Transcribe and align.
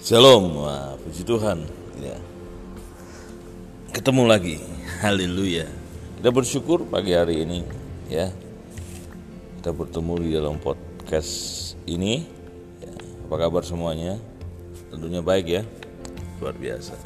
Shalom, 0.00 0.64
Wah, 0.64 0.96
puji 0.96 1.28
Tuhan. 1.28 1.60
Ya. 2.00 2.16
Ketemu 3.92 4.32
lagi, 4.32 4.56
haleluya. 5.04 5.68
Kita 6.16 6.32
bersyukur 6.32 6.88
pagi 6.88 7.12
hari 7.12 7.44
ini, 7.44 7.60
ya. 8.08 8.32
Kita 9.60 9.76
bertemu 9.76 10.12
di 10.24 10.28
dalam 10.32 10.56
podcast 10.56 11.76
ini. 11.84 12.24
Ya. 12.80 12.96
Apa 13.28 13.44
kabar 13.44 13.60
semuanya? 13.60 14.16
Tentunya 14.88 15.20
baik 15.20 15.46
ya, 15.52 15.68
luar 16.40 16.56
biasa. 16.56 16.96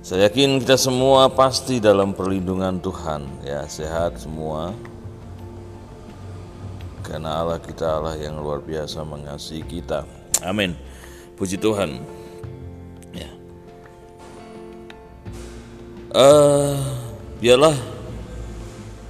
Saya 0.00 0.32
yakin 0.32 0.64
kita 0.64 0.80
semua 0.80 1.28
pasti 1.28 1.84
dalam 1.84 2.16
perlindungan 2.16 2.80
Tuhan, 2.80 3.44
ya 3.44 3.68
sehat 3.68 4.16
semua. 4.24 4.72
Karena 7.04 7.44
Allah 7.44 7.60
kita 7.60 8.00
Allah 8.00 8.16
yang 8.16 8.40
luar 8.40 8.64
biasa 8.64 9.04
mengasihi 9.04 9.68
kita. 9.68 10.08
Amin. 10.40 10.96
Puji 11.36 11.60
Tuhan. 11.60 12.00
Ya. 13.12 13.30
Uh, 16.16 16.80
biarlah 17.36 17.76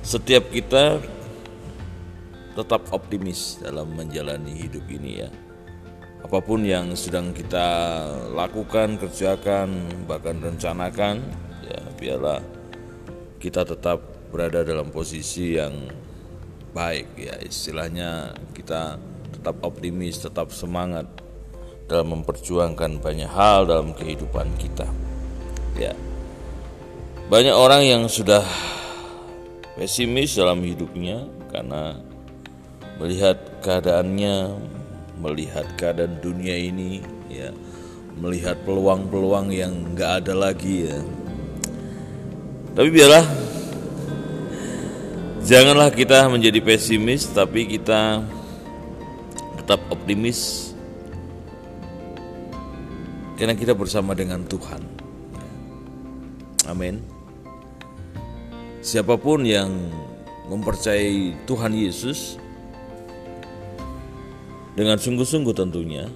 setiap 0.02 0.50
kita 0.50 0.98
tetap 2.58 2.82
optimis 2.90 3.62
dalam 3.62 3.94
menjalani 3.94 4.58
hidup 4.58 4.82
ini 4.90 5.22
ya. 5.22 5.30
Apa 6.26 6.42
pun 6.42 6.66
yang 6.66 6.98
sedang 6.98 7.30
kita 7.30 8.02
lakukan, 8.34 8.98
kerjakan, 8.98 9.86
bahkan 10.10 10.42
rencanakan, 10.42 11.22
ya 11.62 11.80
biarlah 11.94 12.42
kita 13.38 13.62
tetap 13.62 14.02
berada 14.34 14.66
dalam 14.66 14.90
posisi 14.90 15.54
yang 15.54 15.86
baik 16.74 17.14
ya. 17.14 17.38
Istilahnya 17.38 18.34
kita 18.50 18.98
tetap 19.30 19.62
optimis, 19.62 20.18
tetap 20.18 20.50
semangat 20.50 21.06
dalam 21.86 22.18
memperjuangkan 22.18 22.98
banyak 22.98 23.30
hal 23.30 23.66
dalam 23.70 23.94
kehidupan 23.94 24.50
kita. 24.58 24.86
Ya. 25.78 25.94
Banyak 27.26 27.54
orang 27.54 27.82
yang 27.86 28.02
sudah 28.10 28.42
pesimis 29.78 30.34
dalam 30.38 30.62
hidupnya 30.62 31.26
karena 31.50 31.98
melihat 32.98 33.38
keadaannya, 33.62 34.58
melihat 35.18 35.66
keadaan 35.78 36.18
dunia 36.22 36.54
ini, 36.58 37.02
ya, 37.30 37.50
melihat 38.18 38.58
peluang-peluang 38.66 39.52
yang 39.54 39.72
nggak 39.94 40.24
ada 40.24 40.34
lagi 40.34 40.90
ya. 40.90 40.98
Tapi 42.76 42.88
biarlah 42.92 43.26
janganlah 45.46 45.90
kita 45.94 46.26
menjadi 46.30 46.58
pesimis, 46.62 47.30
tapi 47.30 47.68
kita 47.68 48.22
tetap 49.62 49.82
optimis 49.90 50.65
karena 53.36 53.52
kita 53.52 53.76
bersama 53.76 54.16
dengan 54.16 54.42
Tuhan. 54.48 54.80
Amin. 56.66 56.98
Siapa 58.82 59.14
pun 59.20 59.44
yang 59.44 59.70
mempercayai 60.50 61.46
Tuhan 61.46 61.72
Yesus 61.76 62.40
dengan 64.74 64.98
sungguh-sungguh 64.98 65.54
tentunya, 65.56 66.08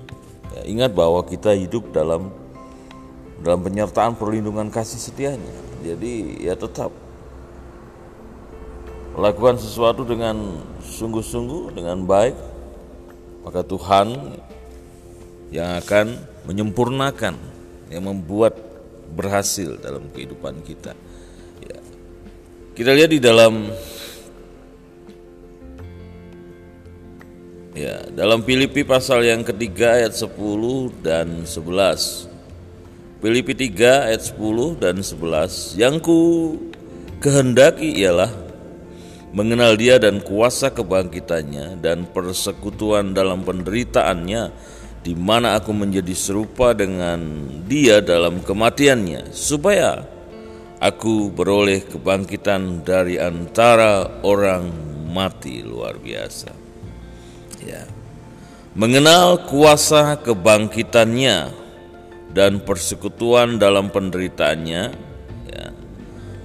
ya, 0.54 0.62
ingat 0.66 0.92
bahwa 0.92 1.24
kita 1.24 1.54
hidup 1.54 1.92
dalam 1.94 2.32
dalam 3.40 3.60
penyertaan 3.64 4.16
perlindungan 4.20 4.68
kasih 4.68 5.00
setianya. 5.00 5.56
Jadi 5.80 6.44
ya 6.44 6.52
tetap 6.54 6.92
lakukan 9.16 9.56
sesuatu 9.56 10.04
dengan 10.04 10.60
sungguh-sungguh 10.84 11.72
dengan 11.72 12.04
baik, 12.04 12.36
maka 13.42 13.64
Tuhan 13.64 14.36
yang 15.50 15.78
akan 15.78 16.18
menyempurnakan, 16.46 17.34
yang 17.90 18.02
membuat 18.06 18.54
berhasil 19.10 19.74
dalam 19.82 20.06
kehidupan 20.14 20.62
kita. 20.62 20.94
Ya. 21.62 21.78
Kita 22.74 22.90
lihat 22.94 23.10
di 23.10 23.18
dalam 23.18 23.74
ya 27.74 28.06
dalam 28.14 28.46
Filipi 28.46 28.86
pasal 28.86 29.26
yang 29.26 29.42
ketiga 29.42 29.98
ayat 29.98 30.14
10 30.14 31.02
dan 31.02 31.42
11. 31.46 32.30
Filipi 33.20 33.52
3 33.52 34.08
ayat 34.08 34.22
10 34.32 34.80
dan 34.80 35.04
11 35.04 35.76
Yang 35.76 35.96
ku 36.00 36.20
kehendaki 37.20 38.00
ialah 38.00 38.32
mengenal 39.36 39.76
dia 39.76 40.00
dan 40.00 40.24
kuasa 40.24 40.72
kebangkitannya 40.72 41.78
dan 41.78 42.08
persekutuan 42.10 43.12
dalam 43.12 43.44
penderitaannya 43.44 44.42
di 45.00 45.16
mana 45.16 45.56
aku 45.56 45.72
menjadi 45.72 46.12
serupa 46.12 46.76
dengan 46.76 47.48
dia 47.64 48.04
dalam 48.04 48.44
kematiannya, 48.44 49.32
supaya 49.32 50.04
aku 50.76 51.32
beroleh 51.32 51.88
kebangkitan 51.88 52.84
dari 52.84 53.16
antara 53.16 54.20
orang 54.20 54.68
mati 55.08 55.64
luar 55.64 55.96
biasa. 55.96 56.52
Ya. 57.64 57.88
Mengenal 58.76 59.48
kuasa 59.48 60.20
kebangkitannya 60.20 61.52
dan 62.30 62.60
persekutuan 62.62 63.58
dalam 63.58 63.90
penderitaannya, 63.90 64.82
ya, 65.50 65.66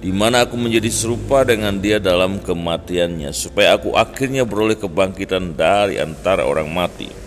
di 0.00 0.10
mana 0.10 0.48
aku 0.48 0.58
menjadi 0.58 0.90
serupa 0.90 1.44
dengan 1.44 1.76
dia 1.78 2.00
dalam 2.00 2.40
kematiannya, 2.42 3.30
supaya 3.36 3.76
aku 3.78 3.94
akhirnya 3.94 4.48
beroleh 4.48 4.80
kebangkitan 4.80 5.54
dari 5.54 6.00
antara 6.00 6.48
orang 6.48 6.72
mati. 6.72 7.25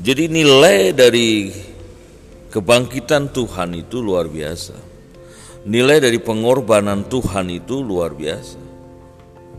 Jadi 0.00 0.32
nilai 0.32 0.96
dari 0.96 1.52
kebangkitan 2.48 3.36
Tuhan 3.36 3.76
itu 3.76 4.00
luar 4.00 4.32
biasa. 4.32 4.72
Nilai 5.68 6.00
dari 6.00 6.16
pengorbanan 6.16 7.04
Tuhan 7.04 7.52
itu 7.52 7.84
luar 7.84 8.16
biasa. 8.16 8.56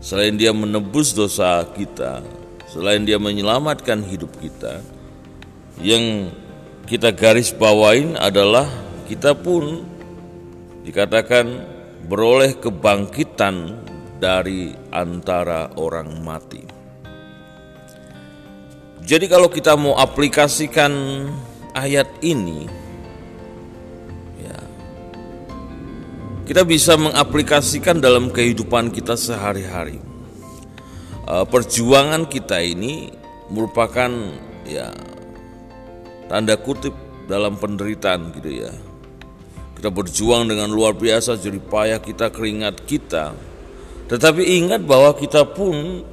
Selain 0.02 0.34
dia 0.34 0.50
menebus 0.50 1.14
dosa 1.14 1.62
kita, 1.70 2.26
selain 2.66 3.06
dia 3.06 3.22
menyelamatkan 3.22 4.02
hidup 4.02 4.34
kita, 4.42 4.82
yang 5.78 6.34
kita 6.90 7.14
garis 7.14 7.54
bawain 7.54 8.18
adalah 8.18 8.66
kita 9.06 9.38
pun 9.38 9.86
dikatakan 10.82 11.46
beroleh 12.10 12.58
kebangkitan 12.58 13.78
dari 14.18 14.74
antara 14.90 15.70
orang 15.78 16.18
mati. 16.18 16.71
Jadi 19.02 19.26
kalau 19.26 19.50
kita 19.50 19.74
mau 19.74 19.98
aplikasikan 19.98 20.94
ayat 21.74 22.06
ini 22.22 22.70
ya 24.38 24.58
kita 26.46 26.62
bisa 26.62 26.94
mengaplikasikan 26.94 27.98
dalam 27.98 28.30
kehidupan 28.30 28.94
kita 28.94 29.18
sehari-hari. 29.18 29.98
Uh, 31.26 31.42
perjuangan 31.46 32.30
kita 32.30 32.62
ini 32.62 33.10
merupakan 33.50 34.10
ya 34.66 34.90
tanda 36.30 36.54
kutip 36.54 36.94
dalam 37.26 37.58
penderitaan 37.58 38.30
gitu 38.38 38.50
ya. 38.66 38.72
Kita 39.82 39.90
berjuang 39.90 40.46
dengan 40.46 40.70
luar 40.70 40.94
biasa 40.94 41.42
jadi 41.42 41.58
payah 41.58 41.98
kita 41.98 42.30
keringat 42.30 42.86
kita. 42.86 43.34
Tetapi 44.06 44.62
ingat 44.62 44.86
bahwa 44.86 45.10
kita 45.18 45.42
pun 45.42 46.06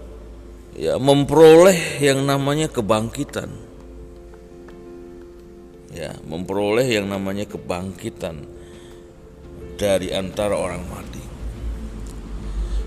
ya 0.75 0.99
memperoleh 1.01 2.01
yang 2.03 2.25
namanya 2.25 2.69
kebangkitan. 2.69 3.49
Ya, 5.89 6.13
memperoleh 6.21 6.85
yang 6.85 7.09
namanya 7.09 7.49
kebangkitan 7.49 8.45
dari 9.79 10.13
antara 10.13 10.53
orang 10.53 10.85
mati. 10.85 11.23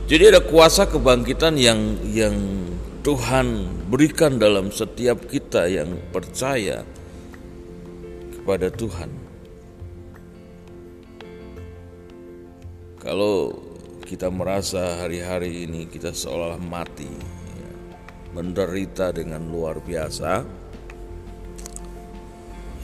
Jadi 0.07 0.29
ada 0.29 0.45
kuasa 0.45 0.87
kebangkitan 0.87 1.59
yang 1.59 1.99
yang 2.13 2.37
Tuhan 3.03 3.67
berikan 3.91 4.39
dalam 4.39 4.71
setiap 4.71 5.27
kita 5.27 5.67
yang 5.67 5.99
percaya 6.15 6.87
kepada 8.31 8.71
Tuhan. 8.71 9.11
Kalau 13.03 13.51
kita 14.07 14.31
merasa 14.31 15.03
hari-hari 15.03 15.67
ini 15.67 15.91
kita 15.91 16.15
seolah 16.15 16.61
mati, 16.63 17.11
menderita 18.33 19.13
dengan 19.13 19.45
luar 19.49 19.79
biasa. 19.81 20.33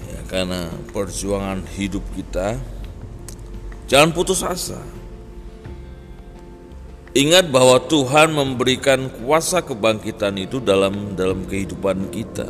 Ya 0.08 0.20
karena 0.28 0.72
perjuangan 0.92 1.64
hidup 1.76 2.04
kita 2.16 2.56
jangan 3.88 4.12
putus 4.12 4.44
asa. 4.44 4.80
Ingat 7.16 7.50
bahwa 7.50 7.82
Tuhan 7.88 8.30
memberikan 8.36 9.08
kuasa 9.10 9.64
kebangkitan 9.64 10.38
itu 10.38 10.60
dalam 10.60 11.16
dalam 11.16 11.48
kehidupan 11.48 12.12
kita. 12.12 12.46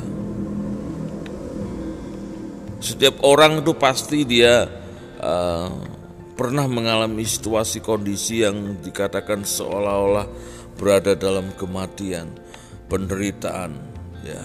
Setiap 2.83 3.23
orang 3.25 3.63
itu 3.63 3.73
pasti 3.75 4.23
dia 4.29 4.67
uh, 5.23 5.71
pernah 6.39 6.67
mengalami 6.71 7.27
situasi 7.27 7.83
kondisi 7.83 8.47
yang 8.47 8.79
dikatakan 8.83 9.43
seolah-olah 9.43 10.27
berada 10.79 11.19
dalam 11.19 11.51
kematian 11.59 12.31
penderitaan 12.89 13.77
ya. 14.25 14.43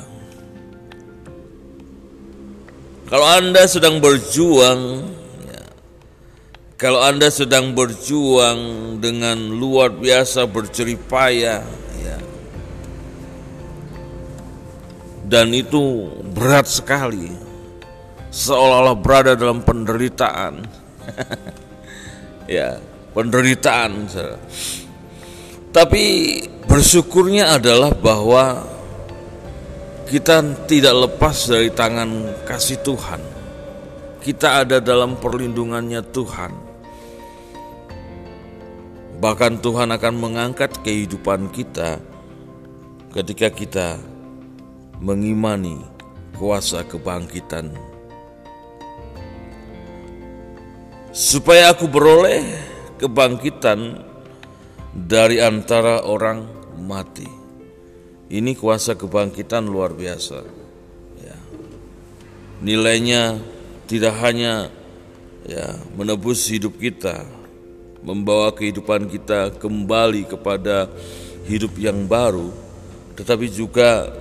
Kalau 3.08 3.28
Anda 3.30 3.68
sedang 3.68 4.02
berjuang, 4.02 5.06
ya, 5.46 5.66
kalau 6.80 7.04
Anda 7.04 7.30
sedang 7.30 7.76
berjuang 7.76 8.60
dengan 9.04 9.38
luar 9.54 9.92
biasa 9.94 10.48
berceripaya, 10.50 11.62
ya, 12.00 12.18
dan 15.30 15.52
itu 15.54 16.10
berat 16.34 16.66
sekali, 16.66 17.30
seolah-olah 18.34 18.98
berada 18.98 19.38
dalam 19.38 19.62
penderitaan, 19.62 20.64
ya, 22.50 22.82
penderitaan. 23.14 24.10
Tapi 25.74 26.06
bersyukurnya 26.70 27.58
adalah 27.58 27.98
bahwa 27.98 28.62
kita 30.06 30.46
tidak 30.70 30.94
lepas 31.10 31.50
dari 31.50 31.74
tangan 31.74 32.30
kasih 32.46 32.78
Tuhan. 32.86 33.18
Kita 34.22 34.62
ada 34.62 34.78
dalam 34.78 35.18
perlindungannya 35.18 36.06
Tuhan. 36.14 36.54
Bahkan 39.18 39.66
Tuhan 39.66 39.90
akan 39.90 40.14
mengangkat 40.14 40.78
kehidupan 40.86 41.50
kita 41.50 41.98
ketika 43.10 43.50
kita 43.50 43.98
mengimani 45.02 45.82
kuasa 46.38 46.86
kebangkitan. 46.86 47.74
Supaya 51.10 51.74
aku 51.74 51.90
beroleh 51.90 52.46
kebangkitan 53.02 54.13
dari 54.94 55.42
antara 55.42 56.06
orang 56.06 56.46
mati. 56.78 57.26
Ini 58.30 58.54
kuasa 58.54 58.94
kebangkitan 58.94 59.66
luar 59.66 59.94
biasa. 59.94 60.40
Ya. 61.22 61.38
Nilainya 62.62 63.42
tidak 63.90 64.14
hanya 64.22 64.70
ya 65.46 65.78
menebus 65.98 66.46
hidup 66.50 66.78
kita, 66.78 67.26
membawa 68.06 68.54
kehidupan 68.54 69.10
kita 69.10 69.54
kembali 69.58 70.30
kepada 70.30 70.90
hidup 71.50 71.76
yang 71.78 72.06
baru, 72.08 72.54
tetapi 73.18 73.52
juga 73.52 74.14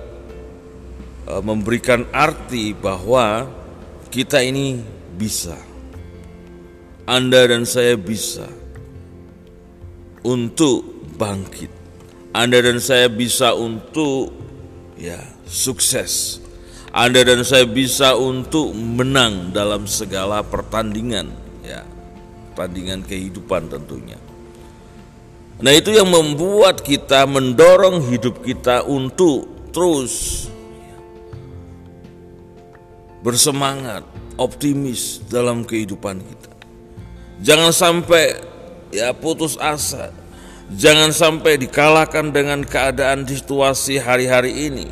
uh, 1.29 1.41
memberikan 1.41 2.05
arti 2.11 2.75
bahwa 2.75 3.47
kita 4.13 4.41
ini 4.41 4.81
bisa. 5.17 5.57
Anda 7.03 7.43
dan 7.51 7.67
saya 7.67 7.99
bisa 7.99 8.62
untuk 10.23 11.11
bangkit 11.19 11.83
anda 12.33 12.65
dan 12.65 12.81
saya 12.81 13.13
bisa 13.13 13.53
untuk 13.53 14.33
ya 14.97 15.21
sukses. 15.45 16.41
Anda 16.89 17.21
dan 17.21 17.45
saya 17.45 17.69
bisa 17.69 18.17
untuk 18.17 18.73
menang 18.73 19.53
dalam 19.53 19.85
segala 19.85 20.41
pertandingan 20.41 21.29
ya. 21.61 21.85
Pertandingan 22.53 23.05
kehidupan 23.05 23.69
tentunya. 23.69 24.17
Nah, 25.61 25.73
itu 25.77 25.93
yang 25.93 26.09
membuat 26.09 26.81
kita 26.81 27.29
mendorong 27.29 28.09
hidup 28.09 28.41
kita 28.41 28.81
untuk 28.81 29.69
terus 29.69 30.45
bersemangat, 33.21 34.01
optimis 34.41 35.21
dalam 35.29 35.61
kehidupan 35.61 36.17
kita. 36.17 36.51
Jangan 37.45 37.69
sampai 37.73 38.52
ya 38.93 39.09
putus 39.17 39.57
asa, 39.57 40.13
Jangan 40.73 41.11
sampai 41.11 41.59
dikalahkan 41.59 42.31
dengan 42.31 42.63
keadaan 42.63 43.27
situasi 43.27 43.99
hari-hari 43.99 44.71
ini. 44.71 44.87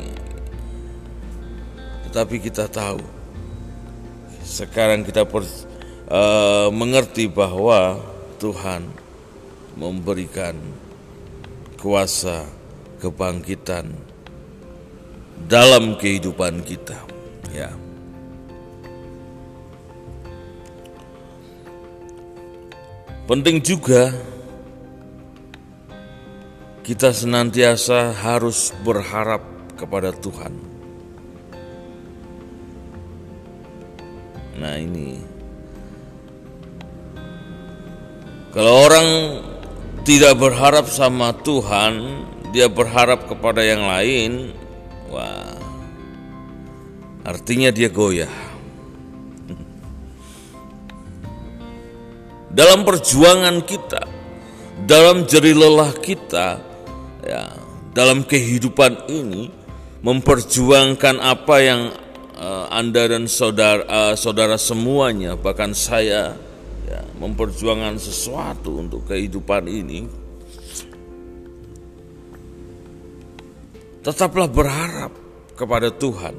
Tetapi 2.06 2.36
kita 2.44 2.68
tahu, 2.68 3.00
sekarang 4.44 5.02
kita 5.02 5.24
per, 5.24 5.48
uh, 6.12 6.68
mengerti 6.68 7.26
bahwa 7.26 7.96
Tuhan 8.36 8.84
memberikan 9.74 10.54
kuasa 11.80 12.44
kebangkitan 13.00 13.88
dalam 15.48 15.96
kehidupan 15.96 16.60
kita. 16.62 17.00
Ya. 17.50 17.72
Penting 23.22 23.62
juga 23.62 24.10
kita 26.82 27.14
senantiasa 27.14 28.10
harus 28.10 28.74
berharap 28.82 29.46
kepada 29.78 30.10
Tuhan. 30.10 30.52
Nah, 34.58 34.74
ini 34.78 35.22
kalau 38.50 38.84
orang 38.84 39.08
tidak 40.02 40.36
berharap 40.36 40.90
sama 40.90 41.32
Tuhan, 41.46 42.26
dia 42.52 42.66
berharap 42.68 43.30
kepada 43.30 43.64
yang 43.64 43.86
lain, 43.86 44.52
wah, 45.08 45.56
artinya 47.24 47.72
dia 47.72 47.88
goyah. 47.88 48.51
Dalam 52.62 52.86
perjuangan 52.86 53.58
kita, 53.66 54.06
dalam 54.86 55.26
jeri 55.26 55.50
lelah 55.50 55.90
kita, 55.98 56.62
ya 57.26 57.50
dalam 57.90 58.22
kehidupan 58.22 59.10
ini 59.10 59.50
memperjuangkan 59.98 61.18
apa 61.18 61.56
yang 61.58 61.90
uh, 62.38 62.70
anda 62.70 63.10
dan 63.10 63.26
saudara 63.26 63.82
uh, 63.82 64.14
saudara 64.14 64.54
semuanya 64.62 65.34
bahkan 65.34 65.74
saya 65.74 66.38
ya, 66.86 67.02
memperjuangkan 67.18 67.98
sesuatu 67.98 68.78
untuk 68.78 69.10
kehidupan 69.10 69.66
ini 69.66 70.06
tetaplah 74.06 74.46
berharap 74.46 75.10
kepada 75.58 75.90
Tuhan. 75.90 76.38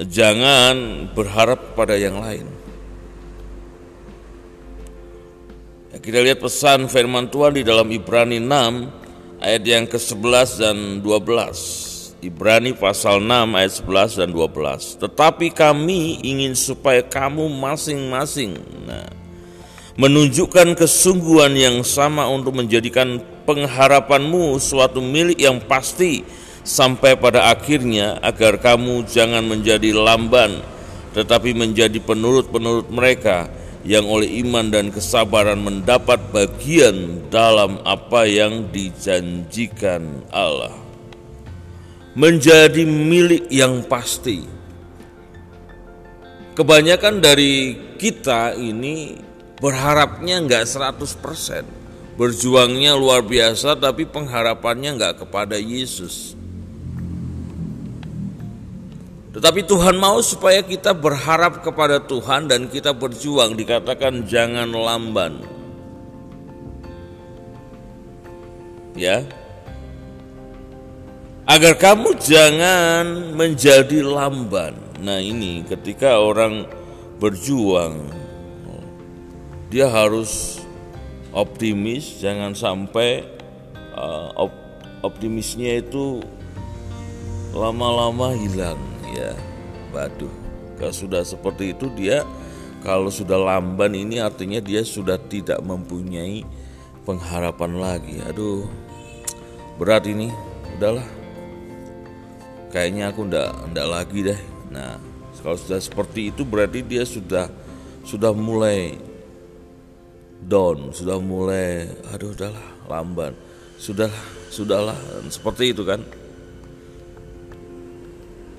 Jangan 0.00 1.12
berharap 1.12 1.76
pada 1.76 1.92
yang 2.00 2.24
lain 2.24 2.69
ya, 5.90 5.96
kita 5.98 6.18
lihat 6.22 6.38
pesan 6.38 6.86
firman 6.86 7.26
Tuhan 7.26 7.58
di 7.58 7.62
dalam 7.66 7.90
Ibrani 7.90 8.38
6 8.38 9.42
ayat 9.42 9.62
yang 9.66 9.84
ke-11 9.90 10.48
dan 10.62 10.76
12. 11.02 12.20
Ibrani 12.20 12.76
pasal 12.76 13.18
6 13.24 13.58
ayat 13.58 13.72
11 13.80 14.20
dan 14.20 14.28
12. 14.30 15.00
Tetapi 15.00 15.46
kami 15.50 16.20
ingin 16.22 16.52
supaya 16.52 17.00
kamu 17.02 17.48
masing-masing 17.48 18.60
nah, 18.84 19.08
menunjukkan 19.96 20.76
kesungguhan 20.78 21.56
yang 21.56 21.80
sama 21.82 22.28
untuk 22.28 22.60
menjadikan 22.60 23.18
pengharapanmu 23.48 24.60
suatu 24.62 25.02
milik 25.02 25.40
yang 25.40 25.58
pasti 25.64 26.22
sampai 26.60 27.16
pada 27.16 27.50
akhirnya 27.50 28.20
agar 28.20 28.60
kamu 28.60 29.08
jangan 29.08 29.42
menjadi 29.42 29.96
lamban 29.96 30.60
tetapi 31.10 31.56
menjadi 31.56 31.98
penurut-penurut 31.98 32.86
mereka 32.92 33.50
yang 33.80 34.04
oleh 34.04 34.44
iman 34.44 34.68
dan 34.68 34.92
kesabaran 34.92 35.60
mendapat 35.60 36.20
bagian 36.32 37.24
dalam 37.32 37.80
apa 37.88 38.28
yang 38.28 38.68
dijanjikan 38.68 40.24
Allah. 40.28 40.76
Menjadi 42.12 42.84
milik 42.84 43.48
yang 43.48 43.80
pasti. 43.86 44.44
Kebanyakan 46.52 47.24
dari 47.24 47.78
kita 47.96 48.52
ini 48.58 49.16
berharapnya 49.62 50.44
nggak 50.44 50.64
100%. 50.66 51.64
Berjuangnya 52.20 52.92
luar 53.00 53.24
biasa 53.24 53.80
tapi 53.80 54.04
pengharapannya 54.04 54.98
nggak 55.00 55.24
kepada 55.24 55.56
Yesus. 55.56 56.39
Tetapi 59.30 59.62
Tuhan 59.62 59.94
mau 59.94 60.18
supaya 60.26 60.58
kita 60.58 60.90
berharap 60.90 61.62
kepada 61.62 62.02
Tuhan 62.02 62.50
dan 62.50 62.66
kita 62.66 62.90
berjuang 62.90 63.54
dikatakan 63.54 64.26
jangan 64.26 64.74
lamban. 64.74 65.38
Ya. 68.98 69.22
Agar 71.46 71.78
kamu 71.78 72.18
jangan 72.18 73.34
menjadi 73.38 74.02
lamban. 74.02 74.74
Nah, 74.98 75.22
ini 75.22 75.62
ketika 75.62 76.18
orang 76.18 76.66
berjuang 77.22 78.10
dia 79.70 79.86
harus 79.86 80.58
optimis, 81.30 82.18
jangan 82.18 82.58
sampai 82.58 83.22
uh, 83.94 84.34
op, 84.34 84.50
optimisnya 85.06 85.78
itu 85.78 86.18
lama-lama 87.54 88.34
hilang 88.34 88.89
ya 89.14 89.32
waduh 89.90 90.32
kalau 90.78 90.94
sudah 90.94 91.22
seperti 91.26 91.74
itu 91.74 91.90
dia 91.92 92.24
kalau 92.80 93.12
sudah 93.12 93.36
lamban 93.36 93.92
ini 93.92 94.24
artinya 94.24 94.56
dia 94.56 94.80
sudah 94.80 95.20
tidak 95.20 95.60
mempunyai 95.60 96.48
pengharapan 97.04 97.76
lagi. 97.76 98.16
Aduh 98.24 98.64
berat 99.76 100.08
ini. 100.08 100.32
Udahlah. 100.80 101.04
Kayaknya 102.72 103.12
aku 103.12 103.20
ndak 103.28 103.50
ndak 103.76 103.86
lagi 103.88 104.18
deh. 104.24 104.40
Nah 104.72 104.96
Kalau 105.40 105.56
sudah 105.56 105.80
seperti 105.80 106.28
itu 106.28 106.44
berarti 106.44 106.84
dia 106.84 107.00
sudah 107.00 107.48
sudah 108.04 108.28
mulai 108.36 109.00
down, 110.44 110.92
sudah 110.92 111.16
mulai 111.16 111.88
aduh 112.12 112.36
udahlah 112.36 112.66
lamban. 112.84 113.32
Sudah 113.80 114.12
sudahlah 114.52 114.96
seperti 115.32 115.72
itu 115.72 115.84
kan. 115.88 116.04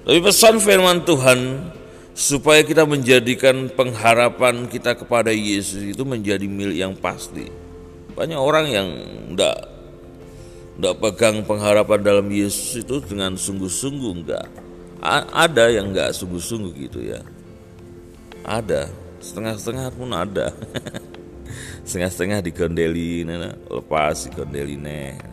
Tapi 0.02 0.18
pesan 0.18 0.58
firman 0.58 1.06
Tuhan 1.06 1.70
supaya 2.18 2.66
kita 2.66 2.90
menjadikan 2.90 3.70
pengharapan 3.70 4.66
kita 4.66 4.98
kepada 4.98 5.30
Yesus 5.30 5.94
itu 5.94 6.02
menjadi 6.02 6.44
milik 6.50 6.78
yang 6.82 6.94
pasti. 6.98 7.46
Banyak 8.18 8.40
orang 8.40 8.66
yang 8.68 8.88
enggak 9.30 9.58
enggak 10.82 10.96
pegang 10.98 11.38
pengharapan 11.46 12.02
dalam 12.02 12.28
Yesus 12.34 12.82
itu 12.82 12.98
dengan 13.06 13.38
sungguh-sungguh 13.38 14.12
enggak. 14.26 14.48
A 15.02 15.46
ada 15.46 15.70
yang 15.70 15.94
enggak 15.94 16.18
sungguh-sungguh 16.18 16.74
gitu 16.90 17.00
ya. 17.06 17.22
Ada, 18.42 18.90
setengah-setengah 19.22 19.88
pun 19.94 20.10
ada. 20.18 20.50
Setengah-setengah 21.86 22.42
dikondeli, 22.42 23.26
lepas 23.70 24.30
dikondeli 24.30 24.78
nih 24.82 25.31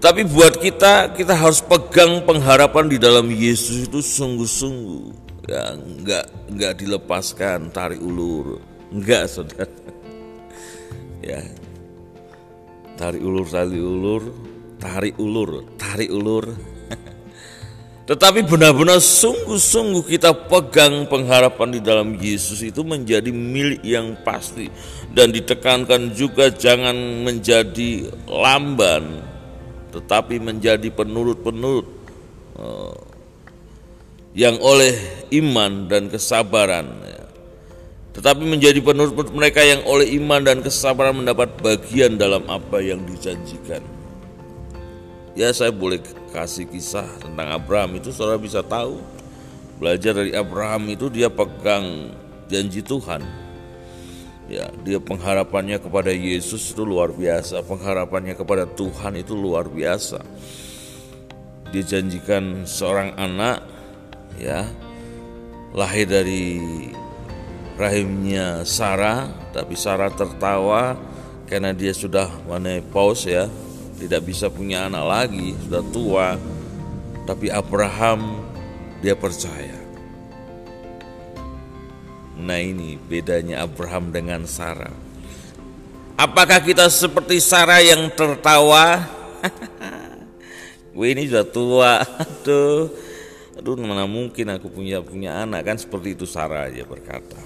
tetapi 0.00 0.24
buat 0.32 0.56
kita, 0.56 1.12
kita 1.12 1.36
harus 1.36 1.60
pegang 1.60 2.24
pengharapan 2.24 2.88
di 2.88 2.96
dalam 2.96 3.28
Yesus 3.28 3.84
itu 3.84 4.00
sungguh-sungguh. 4.00 5.12
Ya, 5.44 5.76
enggak 5.76 6.24
enggak 6.48 6.72
dilepaskan, 6.80 7.68
tarik 7.68 8.00
ulur. 8.00 8.64
Enggak, 8.88 9.28
Saudara. 9.28 9.68
Ya. 11.20 11.44
Tarik 12.96 13.20
ulur, 13.20 13.44
tarik 13.44 13.76
ulur, 13.76 14.22
tarik 14.80 15.14
ulur, 15.20 15.68
tarik 15.76 16.08
ulur. 16.08 16.48
Tetapi 18.08 18.40
benar-benar 18.48 19.04
sungguh-sungguh 19.04 20.08
kita 20.08 20.32
pegang 20.48 21.04
pengharapan 21.12 21.76
di 21.76 21.80
dalam 21.84 22.16
Yesus 22.16 22.64
itu 22.64 22.80
menjadi 22.80 23.28
milik 23.28 23.84
yang 23.84 24.16
pasti 24.24 24.72
dan 25.12 25.28
ditekankan 25.28 26.16
juga 26.16 26.48
jangan 26.48 26.96
menjadi 27.20 28.08
lamban 28.24 29.29
tetapi 29.90 30.38
menjadi 30.38 30.88
penurut-penurut 30.90 31.86
eh, 32.58 32.98
yang 34.34 34.56
oleh 34.62 34.94
iman 35.34 35.90
dan 35.90 36.06
kesabaran 36.06 36.86
ya. 37.02 37.24
tetapi 38.14 38.46
menjadi 38.46 38.78
penurut 38.78 39.30
mereka 39.34 39.62
yang 39.66 39.82
oleh 39.86 40.06
iman 40.22 40.42
dan 40.42 40.62
kesabaran 40.62 41.22
mendapat 41.22 41.50
bagian 41.58 42.14
dalam 42.14 42.46
apa 42.46 42.78
yang 42.78 43.02
dijanjikan. 43.06 43.82
Ya 45.38 45.54
saya 45.54 45.70
boleh 45.70 46.02
kasih 46.34 46.66
kisah 46.66 47.06
tentang 47.22 47.54
Abraham. 47.54 48.02
Itu 48.02 48.10
saudara 48.10 48.36
bisa 48.36 48.66
tahu. 48.66 48.98
Belajar 49.78 50.12
dari 50.12 50.34
Abraham 50.34 50.90
itu 50.90 51.06
dia 51.06 51.30
pegang 51.30 52.12
janji 52.50 52.82
Tuhan 52.82 53.49
Ya, 54.50 54.66
dia 54.82 54.98
pengharapannya 54.98 55.78
kepada 55.78 56.10
Yesus 56.10 56.74
itu 56.74 56.82
luar 56.82 57.14
biasa, 57.14 57.62
pengharapannya 57.62 58.34
kepada 58.34 58.66
Tuhan 58.66 59.14
itu 59.22 59.38
luar 59.38 59.70
biasa. 59.70 60.18
Dia 61.70 61.86
janjikan 61.86 62.66
seorang 62.66 63.14
anak 63.14 63.62
ya 64.42 64.66
lahir 65.70 66.10
dari 66.10 66.58
rahimnya 67.78 68.66
Sarah, 68.66 69.30
tapi 69.54 69.78
Sarah 69.78 70.10
tertawa 70.10 70.98
karena 71.46 71.70
dia 71.70 71.94
sudah 71.94 72.26
menepause 72.50 73.30
ya, 73.30 73.46
tidak 74.02 74.26
bisa 74.26 74.50
punya 74.50 74.90
anak 74.90 75.04
lagi, 75.06 75.54
sudah 75.62 75.84
tua. 75.94 76.28
Tapi 77.22 77.54
Abraham 77.54 78.42
dia 78.98 79.14
percaya 79.14 79.79
Nah 82.40 82.56
ini 82.56 82.96
bedanya 82.96 83.68
Abraham 83.68 84.08
dengan 84.08 84.48
Sarah. 84.48 84.92
Apakah 86.16 86.60
kita 86.64 86.88
seperti 86.88 87.36
Sarah 87.40 87.84
yang 87.84 88.08
tertawa? 88.12 89.04
Gue 90.96 91.16
ini 91.16 91.28
sudah 91.28 91.46
tua, 91.46 91.92
aduh, 92.02 92.90
aduh 93.56 93.74
mana 93.78 94.04
mungkin 94.04 94.52
aku 94.52 94.68
punya 94.68 95.00
punya 95.00 95.46
anak 95.46 95.64
kan 95.64 95.76
seperti 95.78 96.18
itu 96.18 96.26
Sarah 96.26 96.68
aja 96.68 96.82
berkata. 96.84 97.40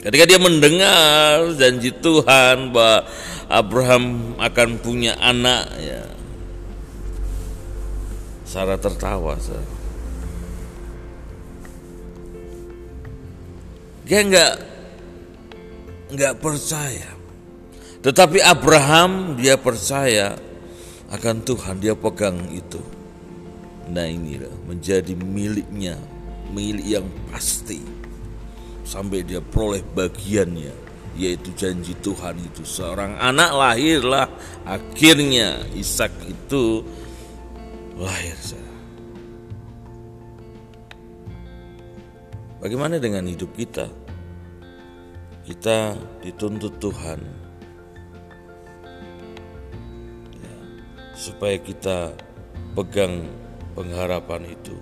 Ketika 0.00 0.24
dia 0.24 0.40
mendengar 0.40 1.52
janji 1.60 1.92
Tuhan 1.92 2.72
bahwa 2.72 3.04
Abraham 3.52 4.34
akan 4.40 4.68
punya 4.80 5.12
anak, 5.20 5.68
ya, 5.76 6.02
Sarah 8.48 8.80
tertawa. 8.80 9.36
Sarah. 9.36 9.79
Dia 14.10 14.26
nggak 14.26 14.54
nggak 16.10 16.34
percaya. 16.42 17.14
Tetapi 18.02 18.42
Abraham 18.42 19.38
dia 19.38 19.54
percaya 19.54 20.34
akan 21.14 21.36
Tuhan, 21.46 21.78
dia 21.78 21.94
pegang 21.94 22.42
itu. 22.50 22.82
Nah 23.86 24.10
inilah 24.10 24.50
menjadi 24.66 25.14
miliknya, 25.14 25.94
milik 26.50 26.86
yang 26.98 27.06
pasti. 27.30 27.78
Sampai 28.82 29.22
dia 29.22 29.38
peroleh 29.38 29.86
bagiannya, 29.94 30.74
yaitu 31.14 31.54
janji 31.54 31.94
Tuhan 32.02 32.34
itu. 32.42 32.66
Seorang 32.66 33.14
anak 33.14 33.54
lahirlah, 33.54 34.26
akhirnya 34.66 35.62
Ishak 35.78 36.10
itu 36.26 36.82
lahir. 37.94 38.34
Bagaimana 42.60 43.00
dengan 43.00 43.24
hidup 43.24 43.56
kita? 43.56 43.88
Kita 45.50 45.98
dituntut 46.22 46.78
Tuhan 46.78 47.18
ya, 50.38 50.56
supaya 51.18 51.58
kita 51.58 52.14
pegang 52.78 53.26
pengharapan 53.74 54.46
itu 54.46 54.78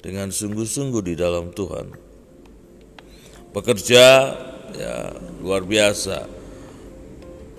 dengan 0.00 0.32
sungguh-sungguh 0.32 1.12
di 1.12 1.12
dalam 1.12 1.52
Tuhan. 1.52 1.92
Bekerja 3.52 4.32
ya 4.72 5.12
luar 5.44 5.68
biasa. 5.68 6.24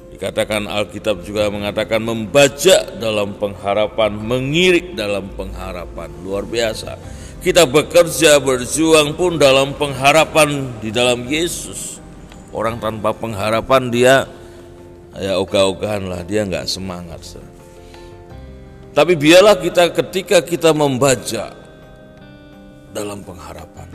Dikatakan 0.10 0.66
Alkitab 0.66 1.22
juga 1.22 1.54
mengatakan 1.54 2.02
membaca 2.02 2.82
dalam 2.98 3.38
pengharapan, 3.38 4.18
mengirik 4.18 4.98
dalam 4.98 5.30
pengharapan. 5.38 6.10
Luar 6.26 6.50
biasa 6.50 6.98
kita 7.46 7.70
bekerja 7.70 8.42
berjuang 8.42 9.14
pun 9.14 9.38
dalam 9.38 9.78
pengharapan 9.78 10.66
di 10.82 10.90
dalam 10.90 11.30
Yesus. 11.30 12.02
Orang 12.50 12.82
tanpa 12.82 13.14
pengharapan 13.14 13.94
dia 13.94 14.26
ya 15.14 15.38
ogah-ogahan 15.38 16.10
lah, 16.10 16.26
dia 16.26 16.42
nggak 16.42 16.66
semangat. 16.66 17.22
Tapi 18.98 19.14
biarlah 19.14 19.62
kita 19.62 19.94
ketika 19.94 20.42
kita 20.42 20.74
membaca 20.74 21.54
dalam 22.90 23.22
pengharapan, 23.22 23.94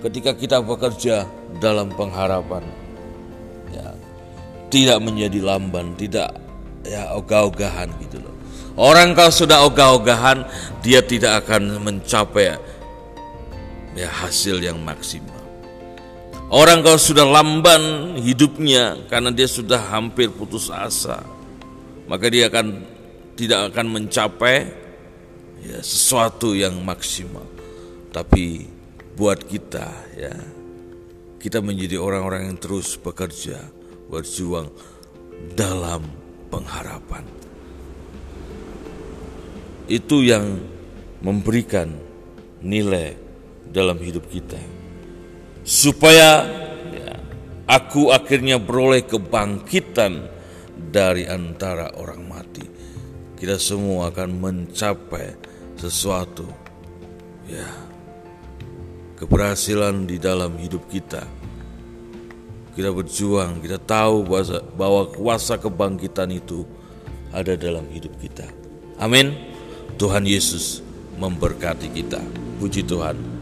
ketika 0.00 0.32
kita 0.32 0.64
bekerja 0.64 1.28
dalam 1.60 1.92
pengharapan, 1.92 2.64
ya 3.76 3.92
tidak 4.72 5.04
menjadi 5.04 5.44
lamban, 5.44 5.92
tidak 6.00 6.32
ya 6.80 7.12
ogah-ogahan 7.12 7.92
gitu 8.08 8.24
loh. 8.24 8.32
Orang 8.80 9.12
kalau 9.12 9.32
sudah 9.34 9.68
ogah-ogahan, 9.68 10.48
dia 10.80 11.04
tidak 11.04 11.44
akan 11.44 11.82
mencapai 11.84 12.75
ya 13.96 14.12
hasil 14.12 14.60
yang 14.60 14.76
maksimal. 14.84 15.34
Orang 16.46 16.86
kalau 16.86 17.00
sudah 17.00 17.26
lamban 17.26 18.14
hidupnya 18.22 19.02
karena 19.10 19.34
dia 19.34 19.50
sudah 19.50 19.82
hampir 19.90 20.30
putus 20.30 20.70
asa, 20.70 21.26
maka 22.06 22.30
dia 22.30 22.46
akan 22.46 22.86
tidak 23.34 23.74
akan 23.74 23.86
mencapai 23.90 24.70
ya, 25.66 25.82
sesuatu 25.82 26.54
yang 26.54 26.78
maksimal. 26.86 27.42
Tapi 28.14 28.62
buat 29.18 29.42
kita 29.42 29.88
ya, 30.14 30.36
kita 31.42 31.58
menjadi 31.58 31.98
orang-orang 31.98 32.54
yang 32.54 32.58
terus 32.62 32.94
bekerja, 32.94 33.58
berjuang 34.06 34.70
dalam 35.58 36.06
pengharapan. 36.46 37.26
Itu 39.90 40.22
yang 40.22 40.62
memberikan 41.26 41.90
nilai 42.62 43.25
dalam 43.70 43.98
hidup 43.98 44.26
kita. 44.30 44.58
Supaya 45.66 46.46
ya, 46.94 47.12
aku 47.66 48.14
akhirnya 48.14 48.62
beroleh 48.62 49.02
kebangkitan 49.02 50.26
dari 50.76 51.26
antara 51.26 51.94
orang 51.98 52.22
mati. 52.26 52.64
Kita 53.36 53.60
semua 53.60 54.08
akan 54.14 54.30
mencapai 54.40 55.36
sesuatu 55.76 56.48
ya 57.44 57.68
keberhasilan 59.16 60.04
di 60.04 60.16
dalam 60.20 60.56
hidup 60.60 60.86
kita. 60.88 61.24
Kita 62.76 62.92
berjuang, 62.92 63.64
kita 63.64 63.80
tahu 63.80 64.28
bahwa 64.76 65.08
kuasa 65.08 65.56
kebangkitan 65.56 66.28
itu 66.28 66.68
ada 67.32 67.56
dalam 67.56 67.88
hidup 67.88 68.12
kita. 68.20 68.44
Amin. 69.00 69.32
Tuhan 69.96 70.28
Yesus 70.28 70.84
memberkati 71.16 71.88
kita. 71.96 72.20
Puji 72.60 72.84
Tuhan. 72.84 73.35